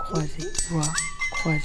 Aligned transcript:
croisée, 0.00 0.52
voie 0.70 0.82
croisée. 1.32 1.60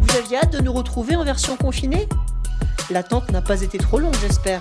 Vous 0.00 0.16
aviez 0.16 0.38
hâte 0.38 0.52
de 0.52 0.60
nous 0.60 0.72
retrouver 0.72 1.16
en 1.16 1.24
version 1.24 1.56
confinée? 1.56 2.08
L'attente 2.90 3.30
n'a 3.30 3.42
pas 3.42 3.62
été 3.62 3.78
trop 3.78 3.98
longue, 3.98 4.14
j'espère. 4.20 4.60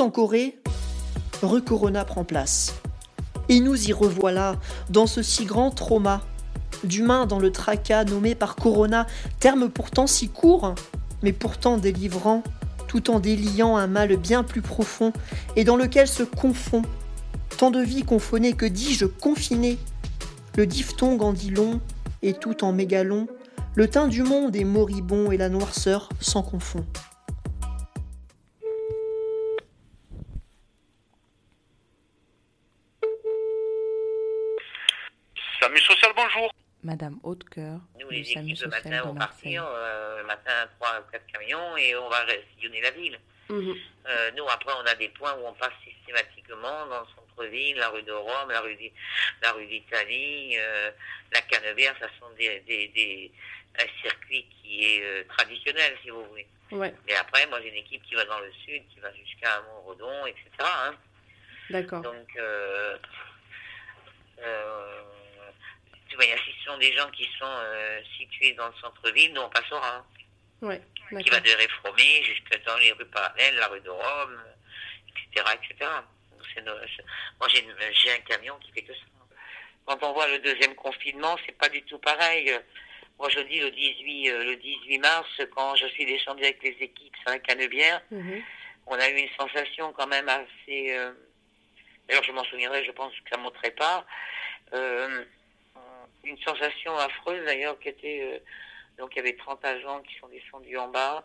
En 0.00 0.10
Corée, 0.10 0.56
rue 1.42 1.62
Corona 1.62 2.04
prend 2.04 2.22
place. 2.22 2.74
Et 3.48 3.58
nous 3.58 3.88
y 3.88 3.92
revoilà 3.92 4.54
dans 4.90 5.08
ce 5.08 5.22
si 5.22 5.44
grand 5.44 5.72
trauma, 5.72 6.20
d'humain 6.84 7.26
dans 7.26 7.40
le 7.40 7.50
tracas 7.50 8.04
nommé 8.04 8.36
par 8.36 8.54
Corona, 8.54 9.08
terme 9.40 9.68
pourtant 9.68 10.06
si 10.06 10.28
court, 10.28 10.74
mais 11.22 11.32
pourtant 11.32 11.78
délivrant, 11.78 12.44
tout 12.86 13.10
en 13.10 13.18
déliant 13.18 13.76
un 13.76 13.88
mal 13.88 14.16
bien 14.16 14.44
plus 14.44 14.62
profond 14.62 15.12
et 15.56 15.64
dans 15.64 15.76
lequel 15.76 16.06
se 16.06 16.22
confond 16.22 16.82
tant 17.56 17.72
de 17.72 17.80
vies 17.80 18.04
confonnées 18.04 18.52
que 18.52 18.66
dis-je 18.66 19.06
confinées. 19.06 19.78
Le 20.56 20.66
diphtongue 20.66 21.22
en 21.22 21.32
dit 21.32 21.50
long 21.50 21.80
et 22.22 22.34
tout 22.34 22.62
en 22.62 22.72
mégalon, 22.72 23.26
le 23.74 23.88
teint 23.88 24.06
du 24.06 24.22
monde 24.22 24.54
est 24.54 24.64
moribond 24.64 25.32
et 25.32 25.36
la 25.36 25.48
noirceur 25.48 26.08
s'en 26.20 26.42
confond. 26.42 26.84
Madame 36.88 37.18
Hautecoeur, 37.22 37.80
Nous, 38.00 38.08
les 38.08 38.20
équipes, 38.20 38.60
le 38.62 38.68
matin, 38.68 39.02
on 39.04 39.14
partir, 39.14 39.62
euh, 39.62 40.20
le 40.22 40.26
matin, 40.26 40.66
3 40.80 41.00
ou 41.00 41.12
4 41.12 41.26
camions, 41.26 41.76
et 41.76 41.94
on 41.96 42.08
va 42.08 42.24
sillonner 42.56 42.80
la 42.80 42.90
ville. 42.92 43.20
Euh, 43.50 44.30
nous, 44.36 44.48
après, 44.48 44.72
on 44.72 44.86
a 44.86 44.94
des 44.94 45.10
points 45.10 45.34
où 45.34 45.46
on 45.46 45.52
passe 45.52 45.72
systématiquement 45.84 46.86
dans 46.86 47.00
le 47.00 47.06
centre-ville, 47.14 47.76
la 47.76 47.90
rue 47.90 48.02
de 48.04 48.12
Rome, 48.12 48.50
la 48.50 48.62
rue 48.62 48.78
la 49.42 49.52
rue 49.52 49.66
d'Italie, 49.66 50.54
euh, 50.56 50.90
la 51.30 51.42
Canebière, 51.42 51.94
ça 52.00 52.06
sont 52.18 52.30
des, 52.38 52.60
des, 52.60 52.88
des- 52.88 53.30
un 53.78 53.86
circuit 54.02 54.46
qui 54.62 54.82
est 54.86 55.02
euh, 55.04 55.24
traditionnel, 55.28 55.94
si 56.02 56.08
vous 56.08 56.24
voulez. 56.24 56.46
Ouais, 56.72 56.94
Et 57.06 57.14
après, 57.16 57.46
moi, 57.48 57.60
j'ai 57.60 57.68
une 57.68 57.74
équipe 57.84 58.02
qui 58.04 58.14
va 58.14 58.24
dans 58.24 58.40
le 58.40 58.50
sud, 58.64 58.82
qui 58.94 59.00
va 59.00 59.12
jusqu'à 59.12 59.60
Montredon, 59.74 60.24
etc. 60.26 60.46
hein. 60.60 60.94
d'accord. 61.68 62.00
Donc, 62.00 62.28
euh, 62.38 62.96
vois, 66.26 66.36
si 66.44 66.52
ce 66.58 66.64
sont 66.70 66.78
des 66.78 66.92
gens 66.96 67.10
qui 67.10 67.24
sont 67.38 67.44
euh, 67.46 68.00
situés 68.16 68.52
dans 68.54 68.66
le 68.68 68.74
centre-ville, 68.80 69.32
nous, 69.34 69.40
on 69.42 69.48
passera. 69.50 70.04
Ouais, 70.60 70.80
qui 71.22 71.30
va 71.30 71.38
de 71.40 71.50
Réformé 71.56 72.22
jusque 72.24 72.64
dans 72.64 72.76
les 72.78 72.90
rues 72.92 73.06
parallèles, 73.06 73.54
la 73.56 73.68
rue 73.68 73.80
de 73.80 73.90
Rome, 73.90 74.42
etc. 75.08 75.46
etc. 75.54 75.90
Moi, 77.38 77.48
j'ai 77.48 78.12
un 78.12 78.18
camion 78.20 78.56
qui 78.58 78.72
fait 78.72 78.82
que 78.82 78.92
ça. 78.92 79.00
Quand 79.86 80.02
on 80.02 80.12
voit 80.12 80.26
le 80.28 80.38
deuxième 80.40 80.74
confinement, 80.74 81.36
c'est 81.46 81.56
pas 81.56 81.68
du 81.68 81.82
tout 81.82 81.98
pareil. 81.98 82.52
Moi, 83.18 83.28
je 83.30 83.40
dis 83.40 83.60
le 83.60 83.70
18, 83.70 84.28
euh, 84.30 84.44
le 84.44 84.56
18 84.56 84.98
mars, 84.98 85.28
quand 85.54 85.74
je 85.76 85.86
suis 85.88 86.04
descendu 86.06 86.42
avec 86.44 86.62
les 86.62 86.76
équipes 86.80 87.16
sur 87.22 87.30
la 87.30 87.38
Canebière, 87.38 88.00
Mhm. 88.10 88.42
on 88.86 88.98
a 88.98 89.08
eu 89.08 89.16
une 89.16 89.30
sensation 89.38 89.92
quand 89.92 90.06
même 90.08 90.28
assez... 90.28 90.92
euh, 90.96 91.12
D'ailleurs, 92.08 92.24
je 92.24 92.32
m'en 92.32 92.44
souviendrai, 92.44 92.84
je 92.84 92.90
pense 92.92 93.12
que 93.12 93.30
ça 93.30 93.36
ne 93.36 93.42
monterait 93.42 93.70
pas. 93.72 94.04
Euh, 94.72 95.24
une 96.24 96.38
sensation 96.38 96.96
affreuse, 96.96 97.44
d'ailleurs, 97.44 97.78
qui 97.80 97.88
était... 97.88 98.20
euh, 98.22 98.38
donc, 98.98 99.12
il 99.14 99.18
y 99.18 99.20
avait 99.20 99.36
30 99.36 99.64
agents 99.64 100.00
qui 100.02 100.16
sont 100.18 100.28
descendus 100.28 100.76
en 100.76 100.88
bas 100.88 101.24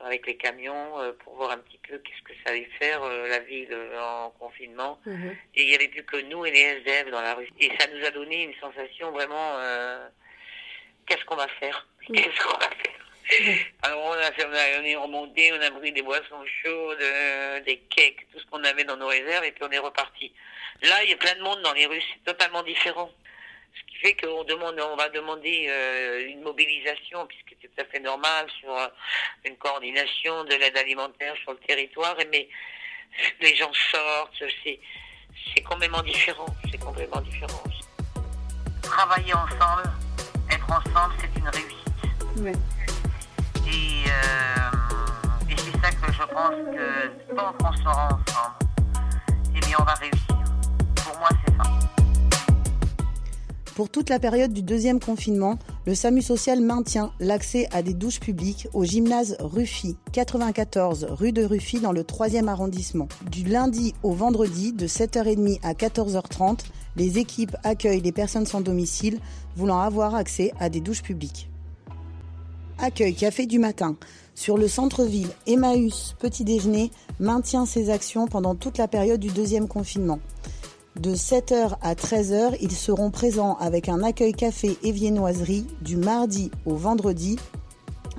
avec 0.00 0.26
les 0.26 0.36
camions 0.36 0.98
euh, 1.00 1.12
pour 1.24 1.34
voir 1.34 1.50
un 1.50 1.58
petit 1.58 1.78
peu 1.88 1.98
qu'est-ce 1.98 2.22
que 2.22 2.32
ça 2.44 2.50
allait 2.52 2.68
faire, 2.78 3.02
euh, 3.02 3.26
la 3.28 3.40
ville 3.40 3.68
euh, 3.72 4.00
en 4.00 4.30
confinement. 4.30 4.98
Mhm. 5.04 5.36
Et 5.56 5.62
il 5.64 5.68
n'y 5.68 5.74
avait 5.74 5.88
plus 5.88 6.04
que 6.04 6.16
nous 6.18 6.46
et 6.46 6.50
les 6.52 6.60
SDF 6.60 7.10
dans 7.10 7.20
la 7.20 7.34
rue. 7.34 7.48
Et 7.60 7.70
ça 7.78 7.86
nous 7.92 8.04
a 8.06 8.10
donné 8.10 8.44
une 8.44 8.54
sensation 8.60 9.10
vraiment... 9.10 9.56
euh, 9.58 10.08
qu'est-ce 11.06 11.24
qu'on 11.24 11.36
va 11.36 11.48
faire? 11.60 11.86
Qu'est-ce 12.06 12.40
qu'on 12.42 12.56
va 12.58 12.70
faire? 12.70 12.94
Alors 13.82 14.04
on, 14.06 14.12
a, 14.12 14.30
on, 14.46 14.52
a- 14.54 14.80
on 14.80 14.84
est 14.84 14.96
remonté, 14.96 15.52
on 15.52 15.60
a 15.60 15.70
pris 15.72 15.92
des 15.92 16.00
boissons 16.00 16.42
chaudes, 16.62 17.02
euh, 17.02 17.60
des 17.60 17.76
cakes, 17.94 18.24
tout 18.32 18.38
ce 18.40 18.46
qu'on 18.46 18.64
avait 18.64 18.84
dans 18.84 18.96
nos 18.96 19.08
réserves, 19.08 19.44
et 19.44 19.52
puis 19.52 19.64
on 19.64 19.70
est 19.70 19.78
reparti. 19.78 20.32
Là, 20.82 21.02
il 21.04 21.10
y 21.10 21.12
a 21.12 21.16
plein 21.16 21.34
de 21.34 21.42
monde 21.42 21.60
dans 21.62 21.74
les 21.74 21.84
rues, 21.86 22.00
c'est 22.00 22.24
totalement 22.32 22.62
différent. 22.62 23.10
Ce 23.74 23.82
qui 23.86 23.96
fait 23.96 24.14
qu'on 24.14 24.44
demande, 24.44 24.80
on 24.80 24.96
va 24.96 25.08
demander 25.08 25.66
euh, 25.68 26.28
une 26.28 26.42
mobilisation, 26.42 27.26
puisque 27.26 27.56
c'est 27.60 27.68
tout 27.68 27.80
à 27.80 27.84
fait 27.84 28.00
normal, 28.00 28.46
sur 28.60 28.72
euh, 28.72 28.86
une 29.44 29.56
coordination 29.56 30.44
de 30.44 30.54
l'aide 30.54 30.76
alimentaire 30.76 31.34
sur 31.42 31.52
le 31.52 31.58
territoire, 31.58 32.16
mais 32.30 32.48
les 33.40 33.54
gens 33.54 33.72
sortent, 33.90 34.42
c'est, 34.64 34.80
c'est 35.54 35.62
complètement 35.62 36.02
différent, 36.02 36.46
c'est 36.70 36.78
complètement 36.78 37.20
différent. 37.22 37.62
Travailler 38.82 39.34
ensemble, 39.34 39.90
être 40.50 40.70
ensemble, 40.70 41.14
c'est 41.20 41.38
une 41.38 41.48
réussite. 41.48 41.78
Ouais. 42.36 42.52
Et, 43.66 44.08
euh, 44.08 45.50
et 45.50 45.56
c'est 45.56 45.80
ça 45.80 45.90
que 45.90 46.12
je 46.12 46.22
pense 46.22 46.54
que 46.74 47.34
tant 47.34 47.52
qu'on 47.52 47.72
sera 47.74 48.06
ensemble, 48.06 48.58
eh 49.54 49.60
bien 49.60 49.76
on 49.80 49.84
va 49.84 49.94
réussir. 49.94 50.27
Pour 53.78 53.90
toute 53.90 54.10
la 54.10 54.18
période 54.18 54.52
du 54.52 54.62
deuxième 54.62 54.98
confinement, 54.98 55.56
le 55.86 55.94
SAMU 55.94 56.20
social 56.20 56.60
maintient 56.60 57.12
l'accès 57.20 57.68
à 57.70 57.80
des 57.80 57.94
douches 57.94 58.18
publiques 58.18 58.66
au 58.74 58.82
gymnase 58.82 59.36
Ruffy, 59.38 59.96
94 60.10 61.06
rue 61.10 61.30
de 61.30 61.44
Ruffy 61.44 61.78
dans 61.78 61.92
le 61.92 62.02
3e 62.02 62.48
arrondissement. 62.48 63.06
Du 63.30 63.44
lundi 63.44 63.94
au 64.02 64.10
vendredi, 64.10 64.72
de 64.72 64.88
7h30 64.88 65.60
à 65.62 65.74
14h30, 65.74 66.58
les 66.96 67.18
équipes 67.20 67.56
accueillent 67.62 68.00
les 68.00 68.10
personnes 68.10 68.46
sans 68.46 68.62
domicile 68.62 69.20
voulant 69.54 69.78
avoir 69.78 70.16
accès 70.16 70.52
à 70.58 70.70
des 70.70 70.80
douches 70.80 71.04
publiques. 71.04 71.48
Accueil 72.80 73.14
café 73.14 73.46
du 73.46 73.60
matin. 73.60 73.94
Sur 74.34 74.58
le 74.58 74.66
centre-ville, 74.66 75.30
Emmaüs 75.46 76.16
Petit 76.18 76.42
Déjeuner 76.42 76.90
maintient 77.20 77.64
ses 77.64 77.90
actions 77.90 78.26
pendant 78.26 78.56
toute 78.56 78.76
la 78.76 78.88
période 78.88 79.20
du 79.20 79.28
deuxième 79.28 79.68
confinement. 79.68 80.18
De 80.98 81.14
7h 81.14 81.76
à 81.80 81.94
13h, 81.94 82.56
ils 82.60 82.72
seront 82.72 83.12
présents 83.12 83.56
avec 83.60 83.88
un 83.88 84.02
accueil 84.02 84.32
café 84.32 84.76
et 84.82 84.90
viennoiserie 84.90 85.64
du 85.80 85.96
mardi 85.96 86.50
au 86.66 86.74
vendredi 86.74 87.38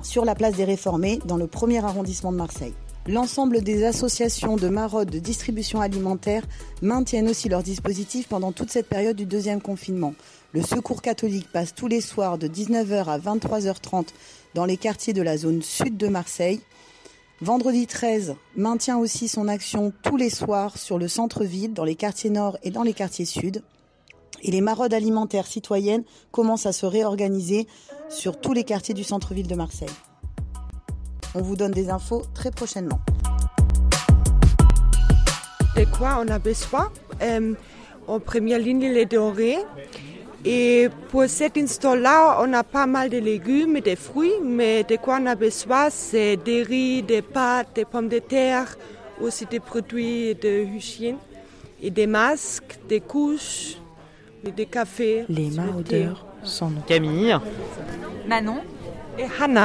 sur 0.01 0.23
la 0.23 0.33
place 0.33 0.55
des 0.55 0.63
Réformés 0.63 1.19
dans 1.25 1.35
le 1.35 1.45
premier 1.45 1.83
arrondissement 1.83 2.31
de 2.31 2.37
Marseille. 2.37 2.73
L'ensemble 3.05 3.63
des 3.63 3.83
associations 3.83 4.55
de 4.55 4.69
maraude 4.69 5.09
de 5.09 5.19
distribution 5.19 5.81
alimentaire 5.81 6.43
maintiennent 6.81 7.27
aussi 7.27 7.49
leur 7.49 7.63
dispositif 7.63 8.29
pendant 8.29 8.53
toute 8.53 8.71
cette 8.71 8.87
période 8.87 9.17
du 9.17 9.25
deuxième 9.25 9.59
confinement. 9.61 10.13
Le 10.53 10.61
Secours 10.61 11.01
catholique 11.01 11.51
passe 11.51 11.75
tous 11.75 11.87
les 11.87 12.01
soirs 12.01 12.37
de 12.37 12.47
19h 12.47 13.09
à 13.09 13.19
23h30 13.19 14.07
dans 14.53 14.63
les 14.63 14.77
quartiers 14.77 15.13
de 15.13 15.21
la 15.21 15.35
zone 15.35 15.61
sud 15.61 15.97
de 15.97 16.07
Marseille. 16.07 16.61
Vendredi 17.41 17.87
13 17.87 18.35
maintient 18.57 18.97
aussi 18.97 19.27
son 19.29 19.47
action 19.47 19.93
tous 20.03 20.17
les 20.17 20.29
soirs 20.29 20.77
sur 20.77 20.97
le 20.97 21.07
centre-ville, 21.07 21.73
dans 21.73 21.85
les 21.85 21.95
quartiers 21.95 22.29
nord 22.29 22.57
et 22.63 22.69
dans 22.69 22.83
les 22.83 22.93
quartiers 22.93 23.25
sud. 23.25 23.63
Et 24.41 24.51
les 24.51 24.61
maraudes 24.61 24.93
alimentaires 24.93 25.47
citoyennes 25.47 26.03
commencent 26.31 26.65
à 26.65 26.73
se 26.73 26.85
réorganiser 26.85 27.67
sur 28.09 28.39
tous 28.39 28.53
les 28.53 28.63
quartiers 28.63 28.93
du 28.93 29.03
centre-ville 29.03 29.47
de 29.47 29.55
Marseille. 29.55 29.89
On 31.33 31.41
vous 31.41 31.55
donne 31.55 31.71
des 31.71 31.89
infos 31.89 32.23
très 32.33 32.51
prochainement. 32.51 32.99
De 35.77 35.85
quoi 35.97 36.21
on 36.21 36.27
a 36.27 36.39
besoin 36.39 36.91
Euh, 37.21 37.53
En 38.07 38.19
première 38.19 38.59
ligne, 38.59 38.81
les 38.91 39.05
dorés. 39.05 39.57
Et 40.45 40.87
pour 41.09 41.25
cet 41.27 41.57
instant-là, 41.57 42.39
on 42.41 42.53
a 42.53 42.63
pas 42.63 42.85
mal 42.85 43.09
de 43.09 43.17
légumes 43.17 43.75
et 43.77 43.81
de 43.81 43.95
fruits, 43.95 44.39
mais 44.41 44.83
de 44.83 44.95
quoi 44.95 45.19
on 45.21 45.25
a 45.25 45.35
besoin, 45.35 45.89
c'est 45.89 46.37
des 46.37 46.63
riz, 46.63 47.03
des 47.03 47.21
pâtes, 47.21 47.69
des 47.75 47.85
pommes 47.85 48.07
de 48.07 48.19
terre, 48.19 48.77
aussi 49.21 49.45
des 49.45 49.59
produits 49.59 50.35
de 50.35 50.63
hygiène, 50.63 51.17
et 51.81 51.91
des 51.91 52.07
masques, 52.07 52.79
des 52.87 53.01
couches, 53.01 53.77
et 54.45 54.51
des 54.51 54.65
cafés. 54.65 55.25
Les 55.27 55.49
maraudeurs 55.51 56.25
sans 56.43 56.69
nom. 56.69 56.81
Camille, 56.87 57.35
Manon. 58.27 58.61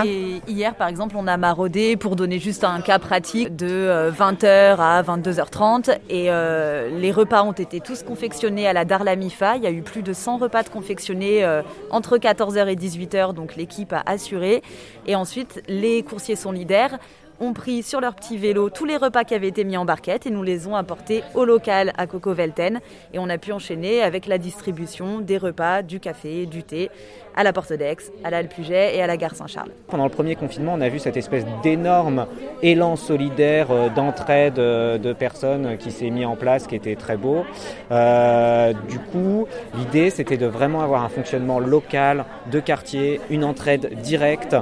Et 0.04 0.40
hier, 0.48 0.74
par 0.74 0.88
exemple, 0.88 1.14
on 1.16 1.26
a 1.26 1.36
maraudé 1.36 1.96
pour 1.96 2.16
donner 2.16 2.38
juste 2.38 2.64
un 2.64 2.80
cas 2.80 2.98
pratique 2.98 3.54
de 3.54 4.10
20h 4.10 4.76
à 4.78 5.02
22h30. 5.02 5.98
Et 6.10 6.26
euh, 6.28 6.88
les 6.98 7.12
repas 7.12 7.42
ont 7.42 7.52
été 7.52 7.80
tous 7.80 8.02
confectionnés 8.02 8.66
à 8.66 8.72
la 8.72 8.84
Darlamifa. 8.84 9.56
Il 9.56 9.62
y 9.62 9.66
a 9.66 9.70
eu 9.70 9.82
plus 9.82 10.02
de 10.02 10.12
100 10.12 10.38
repas 10.38 10.62
de 10.62 10.68
confectionnés 10.68 11.44
euh, 11.44 11.62
entre 11.90 12.18
14h 12.18 12.66
et 12.68 12.76
18h, 12.76 13.34
donc 13.34 13.56
l'équipe 13.56 13.92
a 13.92 14.02
assuré. 14.06 14.62
Et 15.06 15.14
ensuite, 15.14 15.62
les 15.68 16.02
coursiers 16.02 16.36
solidaires 16.36 16.98
ont 17.40 17.52
pris 17.52 17.82
sur 17.82 18.00
leur 18.00 18.14
petit 18.14 18.36
vélo 18.36 18.70
tous 18.70 18.84
les 18.84 18.96
repas 18.96 19.25
qui 19.25 19.34
avaient 19.34 19.48
été 19.48 19.64
mis 19.64 19.76
en 19.76 19.84
barquette 19.84 20.26
et 20.26 20.31
nous 20.31 20.42
les 20.42 20.66
ont 20.66 20.76
apportés 20.76 21.22
au 21.34 21.44
local 21.44 21.92
à 21.96 22.06
Coco 22.06 22.32
Velten. 22.32 22.81
Et 23.12 23.19
on 23.19 23.28
a 23.28 23.38
pu 23.38 23.52
enchaîner 23.52 24.02
avec 24.02 24.26
la 24.26 24.38
distribution 24.38 25.20
des 25.20 25.38
repas, 25.38 25.82
du 25.82 26.00
café, 26.00 26.46
du 26.46 26.62
thé 26.62 26.90
à 27.36 27.42
la 27.42 27.52
Porte 27.52 27.72
d'Aix, 27.72 27.96
à 28.22 28.31
l'Alpuget 28.31 28.96
et 28.96 29.02
à 29.02 29.06
la 29.06 29.16
gare 29.16 29.34
Saint-Charles. 29.34 29.70
Pendant 29.88 30.04
le 30.04 30.10
premier 30.10 30.36
confinement, 30.36 30.75
on 30.75 30.81
a 30.81 30.88
vu 30.88 30.98
cette 30.98 31.16
espèce 31.16 31.44
d'énorme 31.62 32.26
élan 32.62 32.96
solidaire 32.96 33.70
euh, 33.70 33.88
d'entraide 33.88 34.58
euh, 34.58 34.98
de 34.98 35.12
personnes 35.12 35.76
qui 35.78 35.90
s'est 35.90 36.10
mis 36.10 36.25
en 36.25 36.36
place, 36.36 36.66
qui 36.66 36.76
était 36.76 36.94
très 36.94 37.16
beau. 37.16 37.44
Euh, 37.90 38.72
du 38.88 38.98
coup, 38.98 39.46
l'idée, 39.76 40.10
c'était 40.10 40.36
de 40.36 40.46
vraiment 40.46 40.82
avoir 40.82 41.04
un 41.04 41.08
fonctionnement 41.08 41.58
local, 41.58 42.25
de 42.50 42.60
quartier, 42.60 43.20
une 43.31 43.44
entraide 43.44 44.00
directe. 44.00 44.56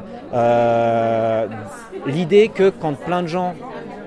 L'idée 2.07 2.49
que 2.49 2.71
quand 2.71 2.95
plein 2.95 3.23
de 3.23 3.29
gens 3.29 3.55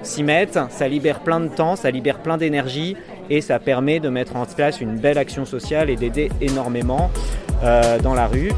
s'y 0.03 0.23
mettent, 0.23 0.59
ça 0.69 0.87
libère 0.87 1.19
plein 1.19 1.39
de 1.39 1.47
temps, 1.47 1.75
ça 1.75 1.91
libère 1.91 2.19
plein 2.19 2.37
d'énergie 2.37 2.95
et 3.29 3.41
ça 3.41 3.59
permet 3.59 3.99
de 3.99 4.09
mettre 4.09 4.35
en 4.35 4.45
place 4.45 4.81
une 4.81 4.97
belle 4.97 5.17
action 5.17 5.45
sociale 5.45 5.89
et 5.89 5.95
d'aider 5.95 6.31
énormément 6.41 7.09
euh, 7.63 7.99
dans 7.99 8.13
la 8.13 8.27
rue. 8.27 8.51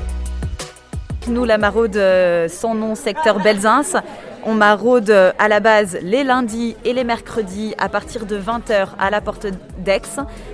Nous, 1.28 1.44
la 1.44 1.58
maraude 1.58 1.98
euh, 1.98 2.48
sans 2.48 2.74
nom 2.74 2.96
secteur 2.96 3.40
Belzins, 3.40 4.02
on 4.46 4.54
maraude 4.54 5.10
euh, 5.10 5.32
à 5.40 5.50
la 5.50 5.60
base 5.60 5.98
les 6.02 6.24
lundis 6.24 6.78
et 6.86 6.94
les 6.94 7.04
mercredis 7.04 7.76
à 7.78 7.90
partir 7.90 8.26
de 8.26 8.40
20h 8.40 8.90
à 8.98 9.10
la 9.10 9.20
porte 9.20 9.48
d'Aix. 9.80 10.02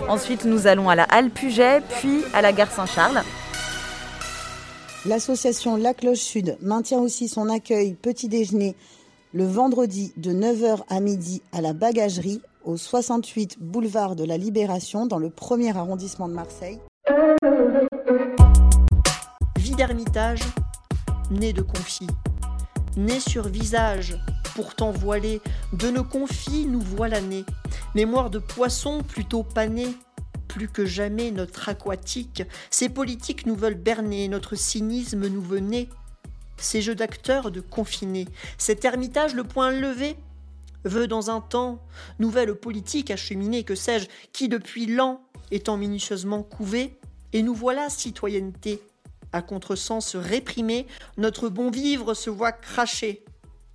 Ensuite, 0.08 0.46
nous 0.46 0.66
allons 0.66 0.90
à 0.90 0.96
la 0.96 1.04
Halle 1.04 1.30
Puget, 1.30 1.82
puis 2.00 2.24
à 2.34 2.42
la 2.42 2.52
gare 2.52 2.72
Saint-Charles. 2.72 3.22
L'association 5.06 5.76
La 5.76 5.94
Cloche 5.94 6.20
Sud 6.20 6.58
maintient 6.62 7.00
aussi 7.00 7.28
son 7.28 7.50
accueil 7.50 7.94
petit 7.94 8.30
déjeuner 8.30 8.74
le 9.34 9.46
vendredi 9.46 10.14
de 10.16 10.32
9h 10.32 10.84
à 10.88 11.02
midi 11.02 11.42
à 11.52 11.60
la 11.60 11.74
bagagerie 11.74 12.42
au 12.64 12.78
68 12.78 13.58
boulevard 13.60 14.16
de 14.16 14.24
la 14.24 14.38
Libération 14.38 15.06
dans 15.06 15.18
le 15.20 15.30
premier 15.30 15.76
arrondissement 15.76 16.30
de 16.30 16.34
Marseille. 16.34 16.80
Vie 19.58 19.76
d'ermitage, 19.76 20.40
né 21.32 21.52
de 21.52 21.62
confit, 21.62 22.08
né 22.96 23.20
sur 23.20 23.50
visage, 23.50 24.18
pourtant 24.56 24.92
voilé, 24.92 25.42
de 25.74 25.90
nos 25.90 26.06
confits 26.06 26.66
nous 26.66 26.80
voilà 26.80 27.20
nés, 27.20 27.44
mémoire 27.94 28.30
de 28.30 28.40
poisson 28.40 29.04
plutôt 29.06 29.44
pané, 29.44 29.88
plus 30.54 30.68
que 30.68 30.86
jamais 30.86 31.32
notre 31.32 31.68
aquatique, 31.68 32.44
ces 32.70 32.88
politiques 32.88 33.48
nous 33.48 33.56
veulent 33.56 33.74
berner, 33.74 34.28
notre 34.28 34.56
cynisme 34.56 35.28
nous 35.28 35.42
veut 35.42 35.64
ces 36.58 36.84
jeux 36.84 36.94
d'acteurs 36.94 37.50
de 37.50 37.60
confinés, 37.60 38.28
cet 38.60 38.86
ermitage 38.86 39.34
le 39.34 39.44
point 39.44 39.72
levé, 39.72 40.16
veut 40.86 41.08
dans 41.08 41.32
un 41.32 41.42
temps 41.42 41.82
nouvelle 42.20 42.54
politique 42.54 43.10
acheminée, 43.10 43.64
que 43.64 43.74
sais-je, 43.74 44.08
qui 44.32 44.48
depuis 44.48 44.86
l'an 44.86 45.22
étant 45.50 45.76
minutieusement 45.76 46.44
couvé, 46.44 47.00
et 47.34 47.42
nous 47.42 47.56
voilà 47.56 47.90
citoyenneté, 47.90 48.80
à 49.32 49.42
contresens 49.42 50.16
réprimé, 50.16 50.86
notre 51.18 51.50
bon 51.50 51.72
vivre 51.72 52.14
se 52.14 52.30
voit 52.30 52.52
cracher, 52.52 53.26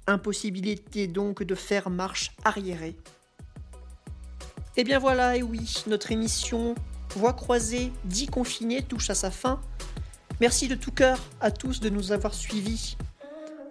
impossibilité 0.06 1.08
donc 1.08 1.42
de 1.42 1.54
faire 1.56 1.90
marche 1.90 2.30
arriérée. 2.44 2.96
Et 4.78 4.84
bien 4.84 5.00
voilà, 5.00 5.36
et 5.36 5.42
oui, 5.42 5.82
notre 5.88 6.12
émission 6.12 6.76
Voix 7.16 7.32
croisée, 7.32 7.90
dit 8.04 8.28
confinée 8.28 8.80
touche 8.80 9.10
à 9.10 9.16
sa 9.16 9.32
fin. 9.32 9.60
Merci 10.40 10.68
de 10.68 10.76
tout 10.76 10.92
cœur 10.92 11.18
à 11.40 11.50
tous 11.50 11.80
de 11.80 11.88
nous 11.88 12.12
avoir 12.12 12.32
suivis. 12.32 12.96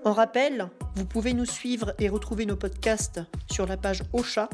En 0.04 0.12
rappel, 0.12 0.68
vous 0.96 1.06
pouvez 1.06 1.34
nous 1.34 1.46
suivre 1.46 1.94
et 1.98 2.10
retrouver 2.10 2.46
nos 2.46 2.58
podcasts 2.58 3.22
sur 3.50 3.66
la 3.66 3.78
page 3.78 4.04
Ocha 4.12 4.50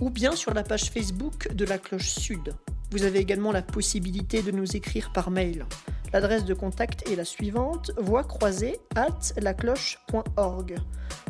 ou 0.00 0.10
bien 0.10 0.34
sur 0.34 0.54
la 0.54 0.64
page 0.64 0.90
Facebook 0.90 1.54
de 1.54 1.64
la 1.64 1.78
Cloche 1.78 2.10
Sud. 2.10 2.56
Vous 2.90 3.04
avez 3.04 3.20
également 3.20 3.52
la 3.52 3.62
possibilité 3.62 4.42
de 4.42 4.50
nous 4.50 4.74
écrire 4.74 5.12
par 5.12 5.30
mail. 5.30 5.66
L'adresse 6.12 6.44
de 6.44 6.54
contact 6.54 7.08
est 7.08 7.14
la 7.14 7.24
suivante 7.24 7.92
voix 7.96 8.24
croisée 8.24 8.80
at 8.96 9.40
lacloche.org 9.40 10.74